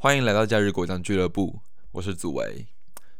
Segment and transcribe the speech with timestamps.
[0.00, 1.58] 欢迎来到假日果酱俱乐部，
[1.90, 2.68] 我是祖维。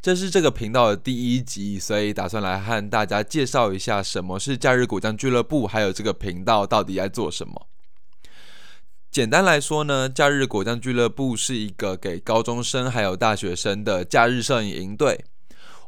[0.00, 7.66] 这是这个频道的第一集，所以打算来和大家介绍一下什么是假日果酱俱乐部，还有这个频道到底在做什么。
[9.10, 15.24] 简单来说呢，假日果酱俱乐部是一个给高中生还有大学生的假日摄影营队。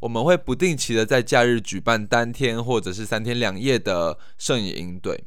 [0.00, 5.22] 我们会不定期的在假日举办单天或者是三天两夜的摄影营队。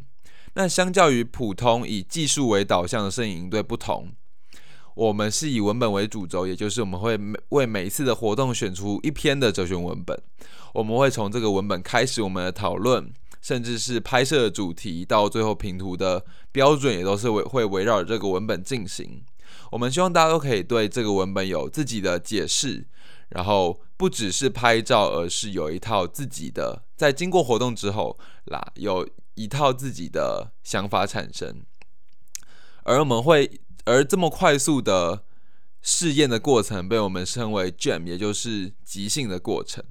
[0.55, 4.11] 那相较于普通以技术为导向的摄影营队不同。
[4.95, 10.17] 我们是以文本为主轴，也就是我们会每为每一次的活动选出一篇的哲学文本。
[10.73, 13.11] 我们会从这个文本开始我们的讨论，
[13.41, 19.21] 甚至是拍摄的主题，到最后评图的标准，也都是围会围绕这个文本进行。
[19.71, 22.87] 我们希望大家都可以对这个文本有自己的解释，
[23.29, 31.63] 然后不只是拍照，而是有一套自己的，在经过活动之后啦，有一套自己的想法产生，
[32.83, 33.59] 而我们会。
[33.85, 35.23] 而这么快速的
[35.81, 39.83] 试验的过程，被我们称为 jam，也就是即兴的过程。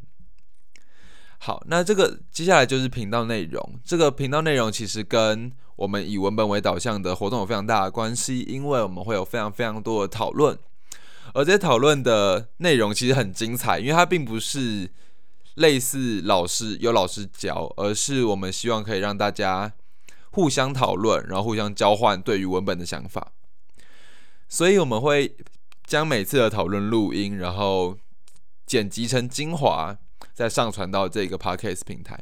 [1.38, 3.78] 好，那这个接下来就是频道内容。
[3.84, 10.58] 这个频道内容其实跟我们以文本为导向的活动有非常大的关系，因为我们会有非常非常多的讨论，
[11.34, 14.90] 而这些讨论的内容其实很精彩，因为它并不是
[15.56, 19.74] 类似老师有老师教，而是我们希望可以让大家
[20.30, 23.33] 互相讨论，然后互相交换对于文本的想法。
[24.54, 25.36] 所以我们会
[25.84, 27.98] 将每次的讨论录音，然后
[28.64, 29.98] 剪辑成精华，
[30.32, 32.16] 再上传到这个 podcast 平台。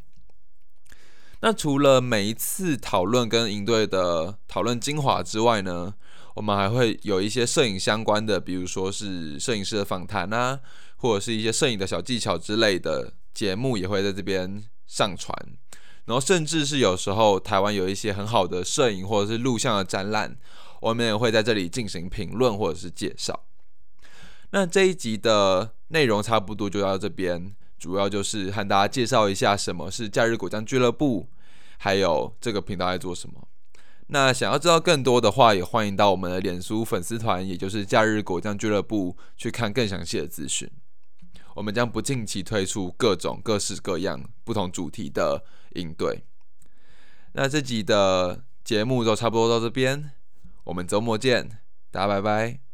[1.40, 5.92] 那除了每一次讨论跟营队的讨论精华之外呢，
[6.34, 10.58] 我们还会有一些摄影相关的，比如说是摄影师的访谈啊，
[10.96, 15.36] 或者是一些摄影的小技巧之类的节目，也会在这边上传。
[16.06, 20.38] 然后甚至是有时候台湾有一些很好的摄影或者是录像的展览。
[20.82, 23.44] 我们也会在这里进行评论或者是介绍。
[24.50, 31.28] 那这一集的内容差不多就到这边，主要就是和大家介绍一下什么是假日果酱俱乐部，
[31.78, 33.48] 还有这个频道在做什么。
[34.08, 40.68] 那想要知道更多的话，也欢迎到我们的脸书粉丝团，也就是假日果酱俱乐部去看更详细的资讯。
[41.54, 46.24] 我们将不定期推出各种各式各样不同主题的应对。
[47.34, 50.10] 那这集的节目就差不多到这边。
[50.64, 51.58] 我们周末见，
[51.90, 52.71] 大家拜拜。